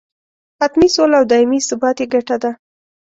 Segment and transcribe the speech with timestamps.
[0.59, 2.51] حتمي سوله او دایمي ثبات یې ګټه ده.